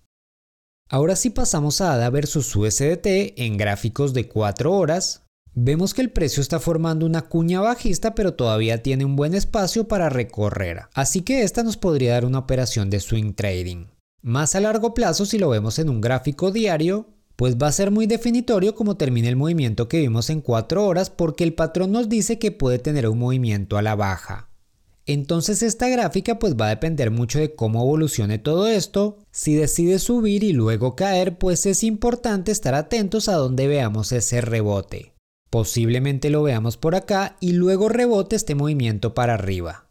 Ahora 0.90 1.16
si 1.16 1.30
pasamos 1.30 1.80
a 1.80 1.94
ADA 1.94 2.10
versus 2.10 2.54
USDT 2.54 3.38
en 3.38 3.56
gráficos 3.56 4.14
de 4.14 4.28
4 4.28 4.74
horas, 4.74 5.24
vemos 5.54 5.94
que 5.94 6.02
el 6.02 6.12
precio 6.12 6.42
está 6.42 6.60
formando 6.60 7.06
una 7.06 7.30
cuña 7.30 7.62
bajista 7.62 8.14
pero 8.14 8.34
todavía 8.34 8.84
tiene 8.84 9.06
un 9.06 9.16
buen 9.16 9.36
espacio 9.36 9.88
para 9.88 10.10
recorrer, 10.10 10.82
así 10.94 11.22
que 11.22 11.44
esta 11.44 11.64
nos 11.64 11.78
podría 11.78 12.12
dar 12.12 12.26
una 12.26 12.40
operación 12.40 12.90
de 12.90 13.00
swing 13.00 13.36
trading. 13.36 13.86
Más 14.22 14.56
a 14.56 14.60
largo 14.60 14.94
plazo 14.94 15.26
si 15.26 15.38
lo 15.38 15.50
vemos 15.50 15.80
en 15.80 15.90
un 15.90 16.02
gráfico 16.02 16.52
diario, 16.52 17.08
pues 17.36 17.56
va 17.56 17.68
a 17.68 17.72
ser 17.72 17.92
muy 17.92 18.08
definitorio 18.08 18.74
como 18.74 18.98
termine 18.98 19.30
el 19.30 19.36
movimiento 19.36 19.88
que 19.88 20.00
vimos 20.00 20.30
en 20.32 20.42
4 20.42 20.86
horas 20.86 21.10
porque 21.12 21.44
el 21.44 21.54
patrón 21.54 21.92
nos 21.92 22.10
dice 22.10 22.40
que 22.40 22.52
puede 22.52 22.80
tener 22.80 23.08
un 23.08 23.20
movimiento 23.20 23.78
a 23.78 23.84
la 23.84 23.96
baja. 23.96 24.50
Entonces 25.06 25.62
esta 25.64 25.88
gráfica 25.88 26.40
pues 26.40 26.56
va 26.56 26.66
a 26.66 26.70
depender 26.70 27.12
mucho 27.12 27.40
de 27.40 27.56
cómo 27.56 27.82
evolucione 27.82 28.40
todo 28.40 28.68
esto. 28.68 29.20
Si 29.32 29.56
decide 29.56 30.00
subir 30.00 30.44
y 30.44 30.52
luego 30.52 30.96
caer 30.96 31.38
pues 31.38 31.66
es 31.66 31.84
importante 31.84 32.52
estar 32.52 32.74
atentos 32.74 33.30
a 33.30 33.36
donde 33.36 33.68
veamos 33.68 34.12
ese 34.12 34.42
rebote. 34.42 35.14
Posiblemente 35.50 36.30
lo 36.30 36.44
veamos 36.44 36.76
por 36.76 36.96
acá 36.96 37.38
y 37.40 37.54
luego 37.54 37.88
rebote 37.88 38.36
este 38.36 38.56
movimiento 38.56 39.14
para 39.14 39.36
arriba. 39.36 39.87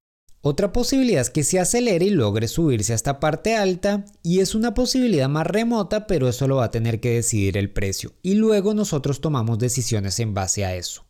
Otra 0.49 0.73
posibilidad 0.73 1.23
es 1.23 1.31
que 1.31 1.43
se 1.43 1.59
acelere 1.59 2.05
y 2.05 2.11
logre 2.11 2.47
subirse 2.47 2.93
a 2.93 2.95
esta 2.95 3.19
parte 3.19 3.57
alta 3.57 4.05
y 4.23 4.39
es 4.39 4.55
una 4.55 4.75
posibilidad 4.75 5.29
más 5.29 5.45
remota 5.45 6.07
pero 6.07 6.29
eso 6.29 6.47
lo 6.47 6.59
va 6.59 6.67
a 6.67 6.71
tener 6.71 7.01
que 7.01 7.15
decidir 7.15 7.57
el 7.57 7.73
precio 7.73 8.13
y 8.23 8.35
luego 8.35 8.73
nosotros 8.73 9.21
tomamos 9.21 9.59
decisiones 9.59 10.21
en 10.21 10.35
base 10.35 10.65
a 10.65 10.77
eso. 10.77 11.05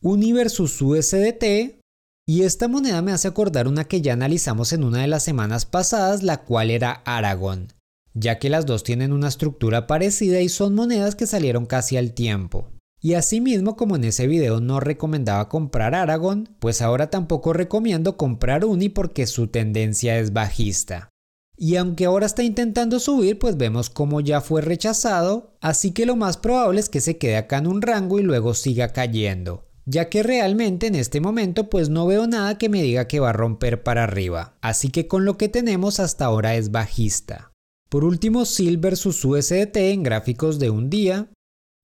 Uni 0.00 0.32
versus 0.32 0.80
USDT 0.80 1.82
y 2.26 2.44
esta 2.44 2.68
moneda 2.68 3.02
me 3.02 3.12
hace 3.12 3.28
acordar 3.28 3.68
una 3.68 3.84
que 3.84 4.00
ya 4.00 4.14
analizamos 4.14 4.72
en 4.72 4.82
una 4.82 5.02
de 5.02 5.08
las 5.08 5.24
semanas 5.24 5.66
pasadas 5.66 6.22
la 6.22 6.38
cual 6.44 6.70
era 6.70 7.02
Aragon, 7.04 7.68
ya 8.14 8.38
que 8.38 8.48
las 8.48 8.64
dos 8.64 8.82
tienen 8.82 9.12
una 9.12 9.28
estructura 9.28 9.86
parecida 9.86 10.40
y 10.40 10.48
son 10.48 10.74
monedas 10.74 11.16
que 11.16 11.26
salieron 11.26 11.66
casi 11.66 11.98
al 11.98 12.14
tiempo. 12.14 12.70
Y 13.00 13.14
asimismo, 13.14 13.76
como 13.76 13.94
en 13.96 14.04
ese 14.04 14.26
video 14.26 14.60
no 14.60 14.80
recomendaba 14.80 15.48
comprar 15.48 15.94
Aragon, 15.94 16.48
pues 16.58 16.82
ahora 16.82 17.10
tampoco 17.10 17.52
recomiendo 17.52 18.16
comprar 18.16 18.64
Uni 18.64 18.88
porque 18.88 19.26
su 19.26 19.46
tendencia 19.46 20.18
es 20.18 20.32
bajista. 20.32 21.08
Y 21.56 21.76
aunque 21.76 22.06
ahora 22.06 22.26
está 22.26 22.42
intentando 22.42 23.00
subir, 23.00 23.38
pues 23.38 23.56
vemos 23.56 23.90
como 23.90 24.20
ya 24.20 24.40
fue 24.40 24.62
rechazado, 24.62 25.56
así 25.60 25.92
que 25.92 26.06
lo 26.06 26.14
más 26.14 26.36
probable 26.36 26.80
es 26.80 26.88
que 26.88 27.00
se 27.00 27.18
quede 27.18 27.36
acá 27.36 27.58
en 27.58 27.66
un 27.66 27.82
rango 27.82 28.20
y 28.20 28.22
luego 28.22 28.54
siga 28.54 28.92
cayendo, 28.92 29.66
ya 29.84 30.08
que 30.08 30.22
realmente 30.22 30.86
en 30.86 30.94
este 30.94 31.20
momento 31.20 31.68
pues 31.68 31.88
no 31.88 32.06
veo 32.06 32.28
nada 32.28 32.58
que 32.58 32.68
me 32.68 32.82
diga 32.82 33.08
que 33.08 33.18
va 33.18 33.30
a 33.30 33.32
romper 33.32 33.82
para 33.82 34.04
arriba, 34.04 34.56
así 34.60 34.90
que 34.90 35.08
con 35.08 35.24
lo 35.24 35.36
que 35.36 35.48
tenemos 35.48 35.98
hasta 35.98 36.26
ahora 36.26 36.54
es 36.54 36.70
bajista. 36.70 37.50
Por 37.88 38.04
último, 38.04 38.44
SIL 38.44 38.76
versus 38.76 39.24
USDT 39.24 39.76
en 39.76 40.02
gráficos 40.04 40.60
de 40.60 40.70
un 40.70 40.90
día, 40.90 41.28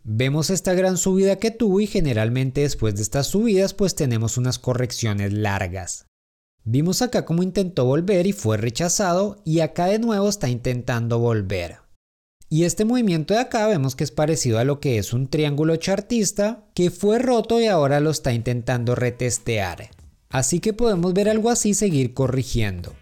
Vemos 0.06 0.50
esta 0.50 0.74
gran 0.74 0.98
subida 0.98 1.36
que 1.36 1.50
tuvo 1.50 1.80
y 1.80 1.86
generalmente 1.86 2.60
después 2.60 2.94
de 2.94 3.00
estas 3.00 3.28
subidas 3.28 3.72
pues 3.72 3.94
tenemos 3.94 4.36
unas 4.36 4.58
correcciones 4.58 5.32
largas. 5.32 6.04
Vimos 6.62 7.00
acá 7.00 7.24
cómo 7.24 7.42
intentó 7.42 7.86
volver 7.86 8.26
y 8.26 8.34
fue 8.34 8.58
rechazado 8.58 9.40
y 9.46 9.60
acá 9.60 9.86
de 9.86 9.98
nuevo 9.98 10.28
está 10.28 10.50
intentando 10.50 11.18
volver. 11.20 11.78
Y 12.50 12.64
este 12.64 12.84
movimiento 12.84 13.32
de 13.32 13.40
acá 13.40 13.66
vemos 13.66 13.96
que 13.96 14.04
es 14.04 14.10
parecido 14.10 14.58
a 14.58 14.64
lo 14.64 14.78
que 14.78 14.98
es 14.98 15.14
un 15.14 15.26
triángulo 15.26 15.74
chartista 15.76 16.66
que 16.74 16.90
fue 16.90 17.18
roto 17.18 17.58
y 17.58 17.66
ahora 17.66 18.00
lo 18.00 18.10
está 18.10 18.34
intentando 18.34 18.94
retestear. 18.94 19.88
Así 20.28 20.60
que 20.60 20.74
podemos 20.74 21.14
ver 21.14 21.30
algo 21.30 21.48
así 21.48 21.72
seguir 21.72 22.12
corrigiendo. 22.12 22.92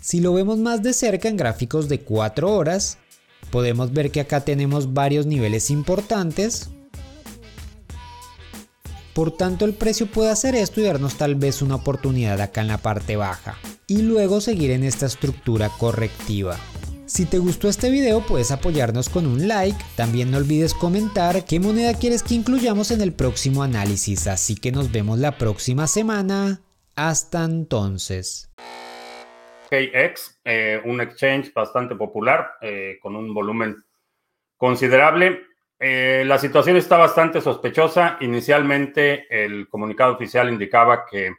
Si 0.00 0.20
lo 0.20 0.32
vemos 0.32 0.58
más 0.58 0.84
de 0.84 0.92
cerca 0.92 1.28
en 1.28 1.36
gráficos 1.36 1.88
de 1.88 2.02
4 2.02 2.54
horas, 2.54 2.98
podemos 3.50 3.92
ver 3.92 4.10
que 4.10 4.20
acá 4.20 4.40
tenemos 4.44 4.92
varios 4.92 5.26
niveles 5.26 5.70
importantes. 5.70 6.70
Por 9.14 9.30
tanto 9.34 9.64
el 9.64 9.72
precio 9.72 10.06
puede 10.06 10.30
hacer 10.30 10.54
esto 10.54 10.80
y 10.80 10.84
darnos 10.84 11.16
tal 11.16 11.36
vez 11.36 11.62
una 11.62 11.76
oportunidad 11.76 12.40
acá 12.40 12.60
en 12.60 12.68
la 12.68 12.78
parte 12.78 13.16
baja. 13.16 13.56
Y 13.86 14.02
luego 14.02 14.40
seguir 14.40 14.70
en 14.72 14.84
esta 14.84 15.06
estructura 15.06 15.70
correctiva. 15.70 16.58
Si 17.06 17.24
te 17.24 17.38
gustó 17.38 17.68
este 17.68 17.88
video 17.88 18.26
puedes 18.26 18.50
apoyarnos 18.50 19.08
con 19.08 19.26
un 19.26 19.46
like, 19.46 19.78
también 19.94 20.30
no 20.30 20.38
olvides 20.38 20.74
comentar 20.74 21.44
qué 21.44 21.60
moneda 21.60 21.94
quieres 21.94 22.22
que 22.22 22.34
incluyamos 22.34 22.90
en 22.90 23.00
el 23.00 23.12
próximo 23.12 23.62
análisis, 23.62 24.26
así 24.26 24.56
que 24.56 24.72
nos 24.72 24.90
vemos 24.90 25.18
la 25.20 25.38
próxima 25.38 25.86
semana. 25.86 26.60
Hasta 26.96 27.44
entonces. 27.44 28.50
Eh, 30.44 30.80
un 30.84 31.00
exchange 31.00 31.52
bastante 31.52 31.94
popular 31.94 32.54
eh, 32.60 32.98
con 33.00 33.16
un 33.16 33.32
volumen 33.32 33.84
considerable. 34.56 35.42
Eh, 35.78 36.24
la 36.26 36.38
situación 36.38 36.76
está 36.76 36.96
bastante 36.96 37.40
sospechosa. 37.40 38.16
Inicialmente 38.20 39.26
el 39.28 39.68
comunicado 39.68 40.14
oficial 40.14 40.48
indicaba 40.48 41.04
que 41.04 41.32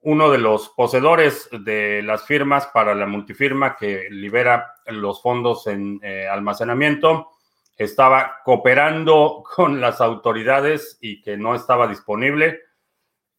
uno 0.00 0.30
de 0.30 0.38
los 0.38 0.68
poseedores 0.70 1.48
de 1.50 2.02
las 2.02 2.26
firmas 2.26 2.66
para 2.66 2.94
la 2.94 3.06
multifirma 3.06 3.74
que 3.76 4.08
libera 4.10 4.74
los 4.86 5.22
fondos 5.22 5.66
en 5.66 5.98
almacenamiento 6.30 7.30
estaba 7.76 8.40
cooperando 8.44 9.42
con 9.56 9.80
las 9.80 10.02
autoridades 10.02 10.98
y 11.00 11.22
que 11.22 11.38
no 11.38 11.54
estaba 11.54 11.88
disponible. 11.88 12.60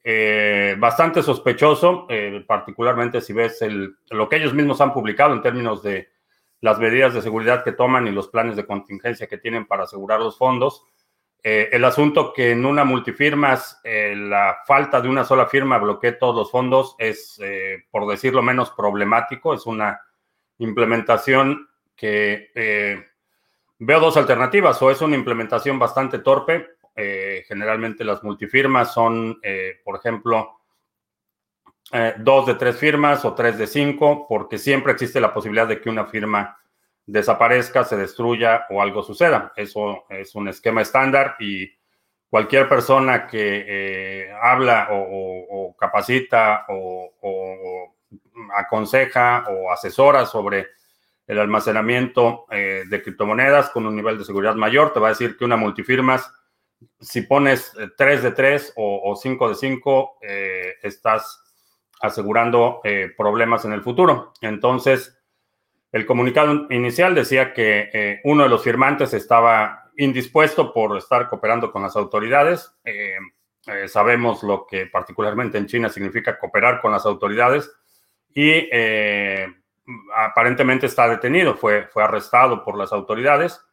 Eh, 0.08 0.76
bastante 0.78 1.24
sospechoso, 1.24 2.06
eh, 2.12 2.46
particularmente 2.46 3.22
si 3.22 3.34
ves 3.34 3.66
lo 4.12 4.30
que 4.30 4.36
ellos 4.36 4.54
mismos 4.54 4.80
han 4.80 4.94
publicado 4.94 5.34
en 5.34 5.42
términos 5.42 5.82
de 5.82 6.10
las 6.62 6.78
medidas 6.78 7.16
de 7.16 7.24
seguridad 7.24 7.64
que 7.64 7.72
toman 7.72 8.06
y 8.06 8.12
los 8.12 8.28
planes 8.28 8.56
de 8.56 8.68
contingencia 8.68 9.26
que 9.26 9.40
tienen 9.40 9.66
para 9.66 9.86
asegurar 9.86 10.20
los 10.20 10.38
fondos. 10.38 10.84
Eh, 11.42 11.70
el 11.72 11.84
asunto 11.84 12.34
que 12.34 12.52
en 12.52 12.68
una 12.68 12.84
multifirmas 12.84 13.82
la 13.84 14.60
falta 14.68 15.02
de 15.02 15.10
una 15.10 15.24
sola 15.24 15.48
firma 15.48 15.80
bloquee 15.80 16.12
todos 16.12 16.36
los 16.36 16.52
fondos 16.52 16.96
es, 17.00 17.42
por 17.90 18.08
decirlo 18.08 18.44
menos, 18.44 18.70
problemático. 18.72 19.56
Es 19.56 19.66
una 19.66 20.02
implementación 20.60 21.68
que 21.96 22.52
veo 23.80 24.00
dos 24.00 24.18
alternativas. 24.18 24.80
O 24.84 24.92
es 24.92 25.02
una 25.02 25.16
implementación 25.16 25.80
bastante 25.80 26.20
torpe 26.20 26.75
eh, 26.98 27.44
generalmente 27.46 28.06
las 28.06 28.24
multifirmas 28.24 28.94
son, 28.94 29.38
eh, 29.44 29.82
por 29.84 29.98
ejemplo, 29.98 30.62
eh, 31.92 32.14
dos 32.18 32.46
de 32.46 32.56
tres 32.56 32.78
firmas 32.78 33.25
o 33.25 33.34
tres 33.34 33.58
de 33.58 33.68
cinco, 33.68 34.25
porque 34.30 34.58
siempre 34.58 34.94
existe 34.94 35.20
la 35.20 35.34
posibilidad 35.34 35.68
de 35.68 35.82
que 35.82 35.90
una 35.90 36.06
firma 36.06 36.58
desaparezca, 37.06 37.84
se 37.84 37.98
destruya 37.98 38.66
o 38.70 38.82
algo 38.82 39.04
suceda. 39.04 39.52
Eso 39.58 40.06
es 40.10 40.34
un 40.36 40.48
esquema 40.48 40.82
estándar 40.82 41.36
y 41.40 41.70
cualquier 42.30 42.70
persona 42.70 43.28
que 43.28 44.32
habla 44.42 44.88
o, 44.92 45.75
capacita 45.78 46.66
o, 46.70 47.94
aconseja 48.56 49.46
o 49.50 49.70
asesora 49.70 50.25
sobre 50.25 50.70
el 51.28 51.40
almacenamiento 51.40 52.46
de 52.50 53.02
criptomonedas 53.04 53.70
con 53.70 53.86
un 53.86 53.96
nivel 53.96 54.18
de 54.18 54.25
seguridad 54.25 54.56
mayor, 54.56 54.92
te 54.92 55.00
va 55.00 55.08
a 55.08 55.12
decir 55.12 55.38
que 55.38 55.46
una 55.46 55.58
multifirmas 55.58 56.32
si 57.00 57.22
pones 57.22 57.72
3 57.98 58.20
eh, 58.20 58.22
de 58.22 58.32
3 58.32 58.74
o, 58.77 59.15
5 59.15 59.50
de 59.50 59.55
5, 59.55 60.17
eh, 60.22 60.74
estás 60.82 61.41
asegurando 62.01 62.82
eh, 62.84 63.12
problemas 63.17 63.65
en 63.65 63.74
el 63.74 63.82
futuro. 63.82 64.34
Entonces, 64.41 65.17
el 65.91 66.05
comunicado 66.05 66.67
inicial 66.72 67.15
decía 67.15 67.53
que 67.53 68.20
uno 68.25 68.44
de 68.44 68.50
los 68.50 68.63
firmantes 68.63 69.13
estaba 69.13 69.91
indispuesto 69.96 70.74
por 70.74 70.98
estar 70.98 71.29
cooperando 71.29 71.72
con 71.72 71.84
las 71.84 71.96
autoridades. 71.96 72.70
sabemos 73.88 74.44
lo 74.44 74.67
que 74.67 74.88
particularmente 74.88 75.58
en 75.58 75.67
China 75.67 75.88
significa 75.88 76.38
cooperar 76.38 76.82
con 76.82 76.91
las 76.91 77.05
autoridades 77.05 77.72
y 78.34 78.70
aparentemente 80.13 80.88
está 80.88 81.08
detenido, 81.08 81.55
fue, 81.55 81.88
fue 81.88 82.03
arrestado 82.03 82.62
por 82.65 82.77
las 82.77 82.91
autoridades 82.91 83.65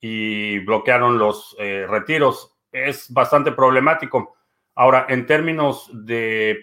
y 0.00 0.58
bloquearon 0.60 1.18
los 1.18 1.56
retiros 1.58 2.56
es 2.72 3.12
bastante 3.12 3.52
problemático. 3.52 4.36
Ahora, 4.74 5.06
en 5.08 5.26
términos 5.26 5.90
de, 5.92 6.58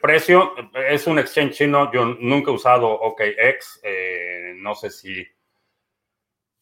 precio, 0.00 0.54
es 0.74 1.06
un 1.06 1.18
exchange 1.18 1.54
chino. 1.54 1.90
Yo 1.92 2.04
nunca 2.04 2.50
he 2.50 2.54
usado 2.54 2.88
OKX. 2.88 3.80
Eh, 3.82 4.54
no 4.56 4.74
sé 4.74 4.90
si 4.90 5.26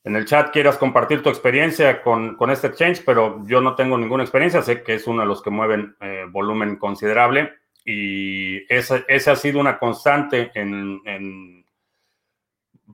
en 0.05 0.17
el 0.17 0.25
chat 0.25 0.51
quieras 0.51 0.79
compartir 0.79 1.23
tu 1.23 1.29
experiencia 1.29 2.03
con, 2.03 2.37
este 2.51 2.69
exchange, 2.69 3.03
pero 3.05 3.43
yo 3.47 3.61
no 3.61 3.75
tengo 3.75 3.99
ninguna 3.99 4.23
experiencia. 4.23 4.63
Sé 4.63 4.83
que 4.83 4.95
es 4.95 5.07
uno 5.07 5.23
de 5.23 5.29
los 5.29 5.43
que 5.43 5.51
mueven 5.51 5.97
eh, 6.01 6.27
volumen 6.29 6.77
considerable 6.77 7.53
y 7.85 8.73
esa, 8.73 9.05
ha 9.09 9.37
sido 9.37 9.59
una 9.59 9.79
constante 9.79 10.51
en, 10.55 11.60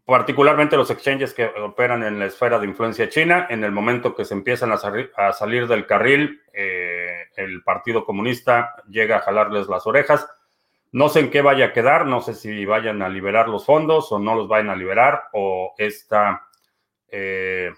particularmente 0.04 0.76
los 0.76 0.90
exchanges 0.90 1.32
que 1.32 1.46
operan 1.46 2.02
en 2.02 2.18
la 2.18 2.26
esfera 2.26 2.58
de 2.58 2.66
influencia 2.66 3.08
china. 3.08 3.46
En 3.50 3.64
el 3.64 3.72
momento 3.72 4.14
que 4.14 4.24
se 4.24 4.34
empiezan 4.34 4.72
a, 4.72 4.76
salir, 4.76 5.66
del 5.66 5.86
carril, 5.86 6.42
eh, 6.52 7.28
el 7.36 7.62
Partido 7.62 8.04
Comunista 8.04 8.74
llega 8.88 9.16
a 9.16 9.20
jalarles 9.20 9.68
las 9.68 9.86
orejas. 9.86 10.28
No 10.92 11.08
sé 11.08 11.20
en 11.20 11.30
qué 11.30 11.42
vaya 11.42 11.66
a 11.66 11.72
quedar, 11.72 12.06
no 12.06 12.20
sé 12.20 12.34
si 12.34 12.64
vayan 12.64 13.02
a 13.02 13.08
liberar 13.08 13.48
los 13.48 13.66
fondos 13.66 14.10
o 14.12 14.18
no 14.18 14.34
los 14.34 14.48
vayan 14.48 14.70
a 14.70 14.76
liberar 14.76 15.24
o 15.32 15.74
esta 15.76 16.46
eh, 17.08 17.72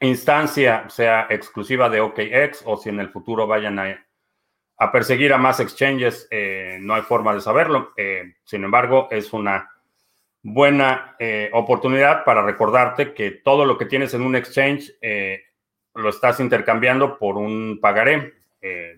instancia 0.00 0.88
sea 0.88 1.26
exclusiva 1.30 1.88
de 1.88 2.00
OKX 2.00 2.62
o 2.66 2.76
si 2.76 2.90
en 2.90 3.00
el 3.00 3.08
futuro 3.08 3.46
vayan 3.46 3.78
a 3.78 4.06
a 4.78 4.92
perseguir 4.92 5.32
a 5.32 5.38
más 5.38 5.60
exchanges, 5.60 6.28
eh, 6.30 6.78
no 6.80 6.94
hay 6.94 7.02
forma 7.02 7.34
de 7.34 7.40
saberlo. 7.40 7.92
Eh, 7.96 8.34
sin 8.44 8.64
embargo, 8.64 9.08
es 9.10 9.32
una 9.32 9.70
buena 10.52 11.16
eh, 11.18 11.50
oportunidad 11.52 12.24
para 12.24 12.42
recordarte 12.42 13.14
que 13.14 13.30
todo 13.30 13.64
lo 13.64 13.76
que 13.76 13.86
tienes 13.86 14.14
en 14.14 14.22
un 14.22 14.36
exchange 14.36 14.92
lo 15.94 16.08
estás 16.10 16.40
intercambiando 16.40 17.18
por 17.18 17.36
un 17.36 17.78
pagaré. 17.80 18.34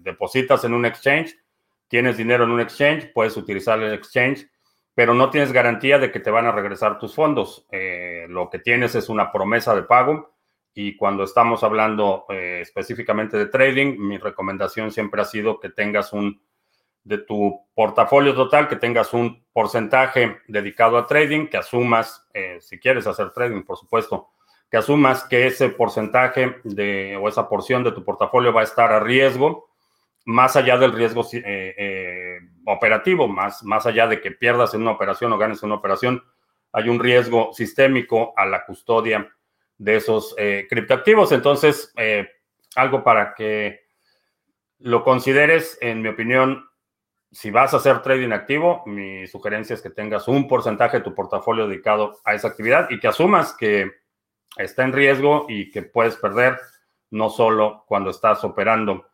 depositas 0.00 0.64
en 0.64 0.74
un 0.74 0.84
exchange, 0.84 1.36
tienes 1.86 2.16
dinero 2.16 2.44
en 2.44 2.50
un 2.50 2.60
exchange, 2.60 3.12
puedes 3.12 3.36
utilizar 3.36 3.80
el 3.80 3.94
exchange, 3.94 4.48
pero 4.94 5.14
no 5.14 5.30
tienes 5.30 5.52
garantía 5.52 5.98
de 5.98 6.10
que 6.10 6.20
te 6.20 6.30
van 6.30 6.46
a 6.46 6.52
regresar 6.52 6.98
tus 6.98 7.14
fondos. 7.14 7.66
lo 8.28 8.50
que 8.50 8.58
tienes 8.58 8.94
es 8.94 9.08
una 9.08 9.30
promesa 9.30 9.74
de 9.74 9.82
pago 9.82 10.38
y 10.80 10.96
cuando 10.96 11.24
estamos 11.24 11.64
hablando 11.64 12.24
eh, 12.28 12.60
específicamente 12.62 13.36
de 13.36 13.46
trading, 13.46 13.98
mi 13.98 14.16
recomendación 14.16 14.92
siempre 14.92 15.20
ha 15.20 15.24
sido 15.24 15.58
que 15.58 15.70
tengas 15.70 16.12
un, 16.12 16.40
de 17.04 17.18
tu 17.18 17.60
portafolio 17.74 18.34
total, 18.34 18.68
que 18.68 18.76
tengas 18.76 19.12
un 19.14 19.44
porcentaje 19.52 20.38
dedicado 20.46 20.98
a 20.98 21.06
trading, 21.06 21.46
que 21.46 21.56
asumas, 21.56 22.26
eh, 22.34 22.58
si 22.60 22.78
quieres 22.78 23.06
hacer 23.06 23.30
trading, 23.30 23.62
por 23.62 23.76
supuesto, 23.76 24.28
que 24.70 24.76
asumas 24.76 25.24
que 25.24 25.46
ese 25.46 25.70
porcentaje 25.70 26.56
de, 26.64 27.16
o 27.16 27.28
esa 27.28 27.48
porción 27.48 27.82
de 27.82 27.92
tu 27.92 28.04
portafolio 28.04 28.52
va 28.52 28.60
a 28.60 28.64
estar 28.64 28.92
a 28.92 29.00
riesgo, 29.00 29.70
más 30.26 30.56
allá 30.56 30.76
del 30.76 30.92
riesgo 30.92 31.26
eh, 31.32 32.38
operativo, 32.66 33.28
más, 33.28 33.62
más 33.62 33.86
allá 33.86 34.06
de 34.06 34.20
que 34.20 34.30
pierdas 34.30 34.74
en 34.74 34.82
una 34.82 34.90
operación 34.90 35.32
o 35.32 35.38
ganes 35.38 35.62
en 35.62 35.68
una 35.68 35.76
operación, 35.76 36.22
hay 36.72 36.88
un 36.88 37.00
riesgo 37.00 37.52
sistémico 37.52 38.34
a 38.36 38.44
la 38.46 38.64
custodia 38.64 39.32
de 39.78 39.96
esos 39.96 40.34
eh, 40.38 40.66
criptoactivos. 40.68 41.32
Entonces, 41.32 41.92
eh, 41.96 42.28
algo 42.74 43.02
para 43.02 43.34
que 43.34 43.86
lo 44.80 45.02
consideres, 45.02 45.78
en 45.80 46.02
mi 46.02 46.08
opinión, 46.08 46.67
si 47.30 47.50
vas 47.50 47.74
a 47.74 47.76
hacer 47.76 48.00
trading 48.02 48.32
activo, 48.32 48.82
mi 48.86 49.26
sugerencia 49.26 49.74
es 49.74 49.82
que 49.82 49.90
tengas 49.90 50.28
un 50.28 50.48
porcentaje 50.48 50.98
de 50.98 51.04
tu 51.04 51.14
portafolio 51.14 51.68
dedicado 51.68 52.18
a 52.24 52.34
esa 52.34 52.48
actividad 52.48 52.88
y 52.90 52.98
que 52.98 53.08
asumas 53.08 53.54
que 53.54 53.90
está 54.56 54.84
en 54.84 54.92
riesgo 54.92 55.46
y 55.48 55.70
que 55.70 55.82
puedes 55.82 56.16
perder 56.16 56.58
no 57.10 57.30
solo 57.30 57.84
cuando 57.86 58.10
estás 58.10 58.42
operando 58.44 59.06